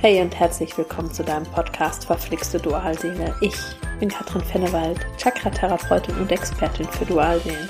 [0.00, 3.34] Hey und herzlich willkommen zu deinem Podcast Verflixte Dualseele.
[3.40, 3.56] Ich
[3.98, 7.68] bin Katrin Fennewald, Chakra-Therapeutin und Expertin für Dualseelen.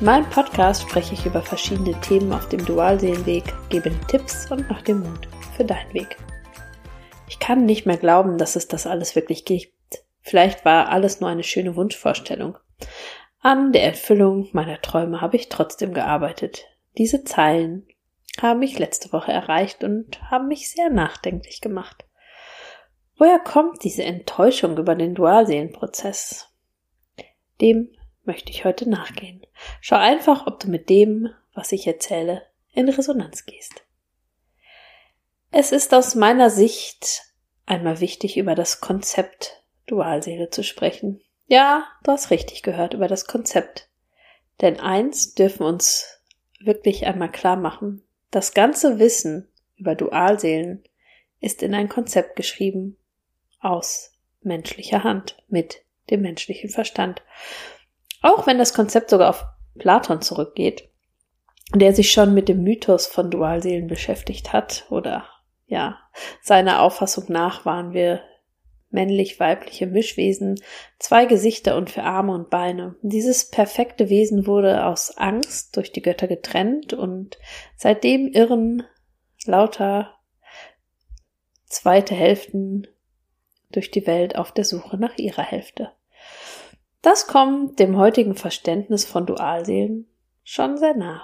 [0.00, 4.82] In meinem Podcast spreche ich über verschiedene Themen auf dem Dualseelenweg, gebe Tipps und mache
[4.84, 5.28] dir Mut
[5.58, 6.16] für deinen Weg.
[7.28, 9.74] Ich kann nicht mehr glauben, dass es das alles wirklich gibt.
[10.22, 12.56] Vielleicht war alles nur eine schöne Wunschvorstellung.
[13.42, 16.64] An der Erfüllung meiner Träume habe ich trotzdem gearbeitet.
[16.96, 17.86] Diese Zeilen
[18.40, 22.04] haben mich letzte Woche erreicht und haben mich sehr nachdenklich gemacht.
[23.16, 26.48] Woher kommt diese Enttäuschung über den Dualseelenprozess?
[27.60, 29.42] Dem möchte ich heute nachgehen.
[29.80, 33.82] Schau einfach, ob du mit dem, was ich erzähle, in Resonanz gehst.
[35.50, 37.22] Es ist aus meiner Sicht
[37.66, 41.20] einmal wichtig, über das Konzept Dualseele zu sprechen.
[41.46, 43.88] Ja, du hast richtig gehört, über das Konzept.
[44.60, 46.20] Denn eins dürfen uns
[46.60, 48.02] wirklich einmal klar machen.
[48.30, 50.84] Das ganze Wissen über Dualseelen
[51.40, 52.96] ist in ein Konzept geschrieben
[53.60, 57.22] aus menschlicher Hand mit dem menschlichen Verstand.
[58.22, 59.44] Auch wenn das Konzept sogar auf
[59.78, 60.88] Platon zurückgeht,
[61.74, 65.26] der sich schon mit dem Mythos von Dualseelen beschäftigt hat oder
[65.66, 65.98] ja,
[66.42, 68.22] seiner Auffassung nach waren wir
[68.90, 70.60] männlich-weibliche Mischwesen,
[70.98, 72.96] zwei Gesichter und für Arme und Beine.
[73.02, 77.38] Dieses perfekte Wesen wurde aus Angst durch die Götter getrennt und
[77.76, 78.84] seitdem irren
[79.44, 80.14] lauter
[81.66, 82.86] zweite Hälften
[83.70, 85.92] durch die Welt auf der Suche nach ihrer Hälfte.
[87.02, 90.08] Das kommt dem heutigen Verständnis von Dualseelen
[90.42, 91.22] schon sehr nah.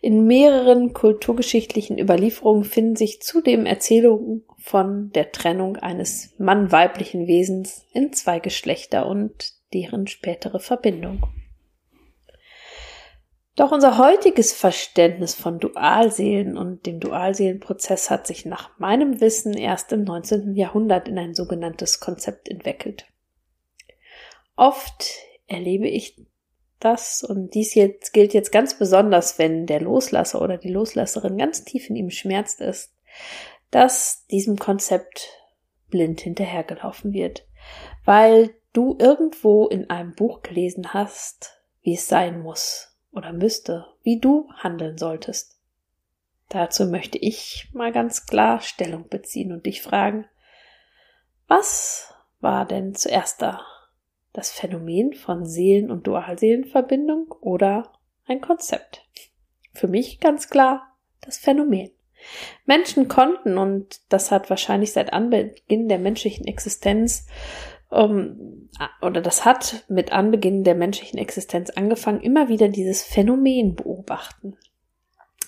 [0.00, 8.12] In mehreren kulturgeschichtlichen Überlieferungen finden sich zudem Erzählungen von der Trennung eines mann-weiblichen Wesens in
[8.12, 11.22] zwei Geschlechter und deren spätere Verbindung.
[13.56, 19.92] Doch unser heutiges Verständnis von Dualseelen und dem Dualseelenprozess hat sich nach meinem Wissen erst
[19.92, 20.54] im 19.
[20.54, 23.06] Jahrhundert in ein sogenanntes Konzept entwickelt.
[24.56, 25.10] Oft
[25.46, 26.16] erlebe ich
[26.80, 31.64] das und dies jetzt gilt jetzt ganz besonders, wenn der Loslasser oder die Loslasserin ganz
[31.64, 32.92] tief in ihm schmerzt ist,
[33.70, 35.28] dass diesem Konzept
[35.88, 37.46] blind hinterhergelaufen wird,
[38.04, 44.20] weil du irgendwo in einem Buch gelesen hast, wie es sein muss oder müsste, wie
[44.20, 45.58] du handeln solltest.
[46.48, 50.26] Dazu möchte ich mal ganz klar Stellung beziehen und dich fragen,
[51.46, 53.64] was war denn zuerst da?
[54.32, 57.92] Das Phänomen von Seelen- und Dualseelenverbindung oder
[58.26, 59.04] ein Konzept?
[59.72, 61.90] Für mich ganz klar das Phänomen.
[62.66, 67.26] Menschen konnten, und das hat wahrscheinlich seit Anbeginn der menschlichen Existenz,
[67.88, 68.68] um,
[69.02, 74.56] oder das hat mit Anbeginn der menschlichen Existenz angefangen, immer wieder dieses Phänomen beobachten.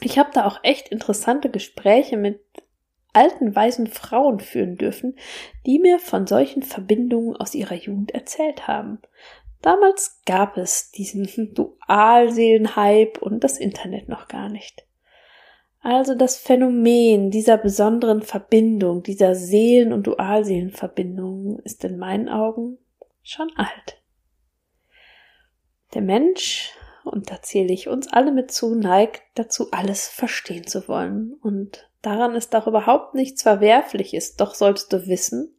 [0.00, 2.41] Ich habe da auch echt interessante Gespräche mit
[3.12, 5.16] alten, weisen Frauen führen dürfen,
[5.66, 9.00] die mir von solchen Verbindungen aus ihrer Jugend erzählt haben.
[9.60, 14.86] Damals gab es diesen Dualseelenhype und das Internet noch gar nicht.
[15.80, 22.78] Also das Phänomen dieser besonderen Verbindung, dieser Seelen- und Dualseelenverbindung ist in meinen Augen
[23.22, 24.00] schon alt.
[25.94, 26.72] Der Mensch,
[27.04, 31.34] und da zähle ich uns alle mit zu, neigt dazu, alles verstehen zu wollen.
[31.42, 35.56] Und daran ist auch überhaupt nichts Verwerfliches, doch solltest du wissen,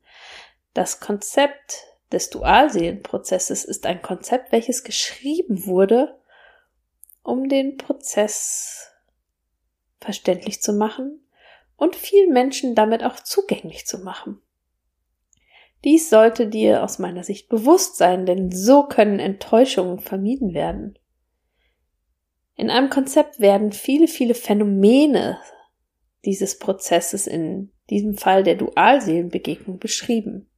[0.73, 6.19] das Konzept des Dualseelenprozesses ist ein Konzept, welches geschrieben wurde,
[7.23, 8.91] um den Prozess
[9.99, 11.25] verständlich zu machen
[11.77, 14.41] und vielen Menschen damit auch zugänglich zu machen.
[15.83, 20.97] Dies sollte dir aus meiner Sicht bewusst sein, denn so können Enttäuschungen vermieden werden.
[22.55, 25.39] In einem Konzept werden viele, viele Phänomene
[26.25, 30.49] dieses Prozesses, in diesem Fall der Dualseelenbegegnung, beschrieben.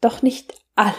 [0.00, 0.94] Doch nicht alle.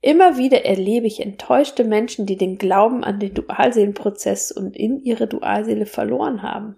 [0.00, 5.26] Immer wieder erlebe ich enttäuschte Menschen, die den Glauben an den Dualseelenprozess und in ihre
[5.26, 6.76] Dualseele verloren haben.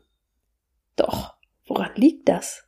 [0.97, 1.35] Doch,
[1.67, 2.65] woran liegt das?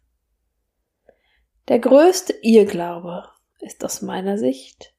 [1.69, 3.29] Der größte Irrglaube
[3.61, 4.95] ist aus meiner Sicht,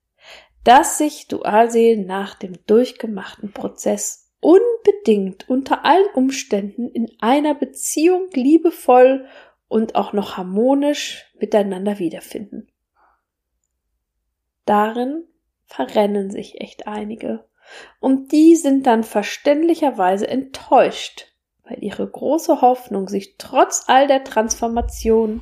[0.63, 9.25] dass sich Dualseelen nach dem durchgemachten Prozess unbedingt unter allen Umständen in einer Beziehung liebevoll
[9.68, 12.68] und auch noch harmonisch miteinander wiederfinden.
[14.65, 15.27] Darin
[15.65, 17.47] verrennen sich echt einige.
[18.00, 21.25] Und die sind dann verständlicherweise enttäuscht,
[21.63, 25.41] weil ihre große Hoffnung sich trotz all der Transformation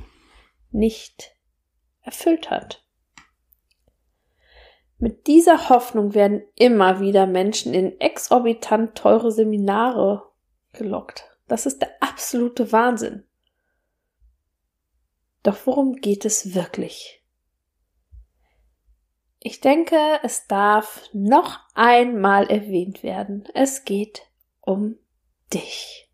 [0.71, 1.35] nicht
[2.03, 2.82] erfüllt hat.
[4.98, 10.30] Mit dieser Hoffnung werden immer wieder Menschen in exorbitant teure Seminare
[10.72, 11.25] gelockt.
[11.48, 13.24] Das ist der absolute Wahnsinn.
[15.44, 17.22] Doch worum geht es wirklich?
[19.40, 23.44] Ich denke, es darf noch einmal erwähnt werden.
[23.54, 24.22] Es geht
[24.62, 24.98] um
[25.54, 26.10] dich.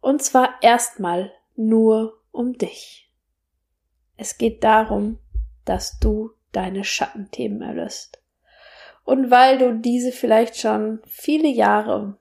[0.00, 3.10] Und zwar erstmal nur um dich.
[4.18, 5.18] Es geht darum,
[5.64, 8.22] dass du deine Schattenthemen erlöst.
[9.04, 12.18] Und weil du diese vielleicht schon viele Jahre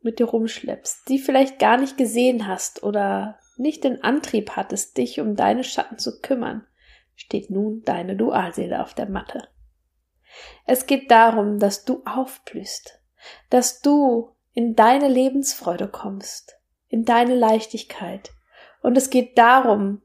[0.00, 5.20] mit dir rumschleppst, die vielleicht gar nicht gesehen hast oder nicht den Antrieb hattest, dich
[5.20, 6.66] um deine Schatten zu kümmern,
[7.14, 9.48] steht nun deine Dualseele auf der Matte.
[10.66, 13.00] Es geht darum, dass du aufblühst,
[13.50, 16.56] dass du in deine Lebensfreude kommst,
[16.88, 18.30] in deine Leichtigkeit.
[18.82, 20.02] Und es geht darum,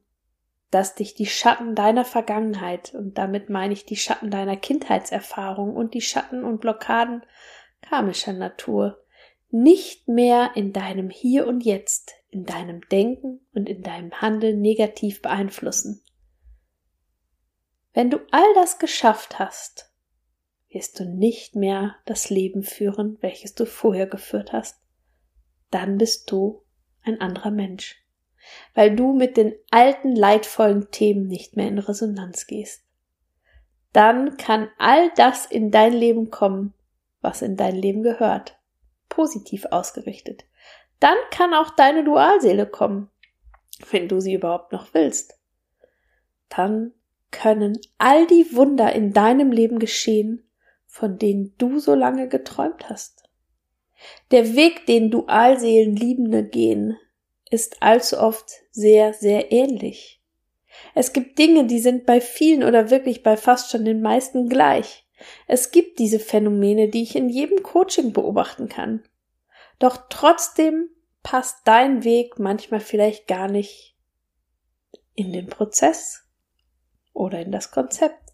[0.72, 5.94] dass dich die Schatten deiner Vergangenheit, und damit meine ich die Schatten deiner Kindheitserfahrung und
[5.94, 7.24] die Schatten und Blockaden
[7.82, 9.04] karmischer Natur,
[9.50, 15.22] nicht mehr in deinem Hier und Jetzt, in deinem Denken und in deinem Handeln negativ
[15.22, 16.04] beeinflussen.
[17.94, 19.92] Wenn du all das geschafft hast,
[20.70, 24.82] wirst du nicht mehr das Leben führen, welches du vorher geführt hast.
[25.72, 26.64] Dann bist du
[27.04, 28.04] ein anderer Mensch,
[28.74, 32.84] weil du mit den alten leidvollen Themen nicht mehr in Resonanz gehst.
[33.94, 36.74] Dann kann all das in dein Leben kommen,
[37.22, 38.58] was in dein Leben gehört
[39.10, 40.46] positiv ausgerichtet.
[41.00, 43.10] Dann kann auch deine Dualseele kommen,
[43.92, 45.40] wenn du sie überhaupt noch willst.
[46.50, 46.94] Dann
[47.32, 50.48] können all die Wunder in deinem Leben geschehen,
[50.86, 53.24] von denen du so lange geträumt hast.
[54.32, 56.98] Der Weg, den Dualseelenliebende gehen,
[57.50, 60.22] ist allzu oft sehr, sehr ähnlich.
[60.94, 65.06] Es gibt Dinge, die sind bei vielen oder wirklich bei fast schon den meisten gleich.
[65.48, 69.04] Es gibt diese Phänomene, die ich in jedem Coaching beobachten kann.
[69.80, 70.90] Doch trotzdem
[71.24, 73.96] passt dein Weg manchmal vielleicht gar nicht
[75.16, 76.24] in den Prozess
[77.14, 78.34] oder in das Konzept.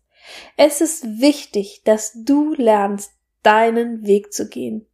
[0.57, 3.11] Es ist wichtig, dass du lernst,
[3.41, 4.87] deinen Weg zu gehen,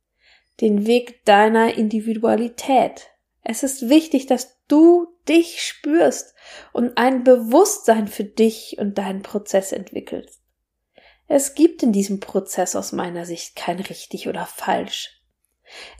[0.59, 3.11] den Weg deiner Individualität.
[3.51, 6.35] Es ist wichtig, dass du dich spürst
[6.71, 10.39] und ein Bewusstsein für dich und deinen Prozess entwickelst.
[11.27, 15.23] Es gibt in diesem Prozess aus meiner Sicht kein richtig oder falsch.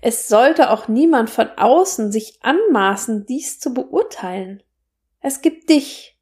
[0.04, 4.62] Es sollte auch niemand von außen sich anmaßen, dies zu beurteilen.
[5.19, 6.19] Es gibt dich,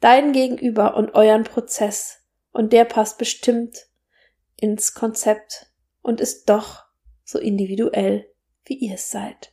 [0.00, 3.86] dein Gegenüber und euren Prozess, und der passt bestimmt
[4.56, 5.70] ins Konzept
[6.02, 6.86] und ist doch
[7.22, 8.28] so individuell,
[8.64, 9.52] wie ihr es seid.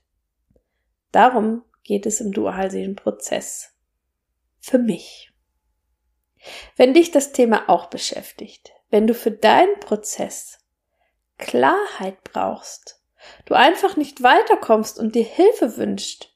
[1.14, 3.72] Darum geht es im Dualseelenprozess.
[4.60, 5.32] Für mich.
[6.76, 10.60] Wenn dich das Thema auch beschäftigt, wenn du für deinen Prozess
[11.38, 13.00] Klarheit brauchst,
[13.46, 16.32] du einfach nicht weiterkommst und dir Hilfe wünscht,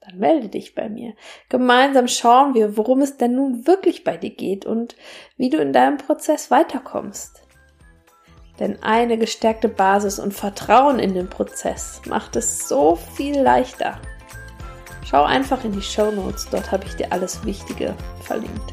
[0.00, 1.14] dann melde dich bei mir.
[1.50, 4.96] Gemeinsam schauen wir, worum es denn nun wirklich bei dir geht und
[5.36, 7.42] wie du in deinem Prozess weiterkommst.
[8.58, 14.00] Denn eine gestärkte Basis und Vertrauen in den Prozess macht es so viel leichter.
[15.12, 18.72] Schau einfach in die Show Notes, dort habe ich dir alles Wichtige verlinkt.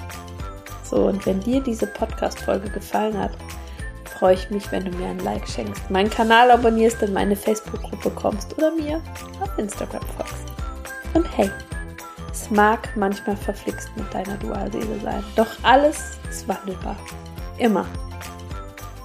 [0.83, 3.31] So, und wenn dir diese Podcast-Folge gefallen hat,
[4.05, 8.11] freue ich mich, wenn du mir ein Like schenkst, meinen Kanal abonnierst, in meine Facebook-Gruppe
[8.11, 9.01] kommst oder mir
[9.41, 10.45] auf Instagram folgst.
[11.13, 11.51] Und hey,
[12.31, 16.95] es mag manchmal verflixt mit deiner Dualseele sein, doch alles ist wandelbar.
[17.57, 17.85] Immer.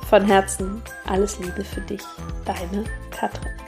[0.08, 2.02] Von Herzen alles Liebe für dich,
[2.44, 3.63] deine Katrin.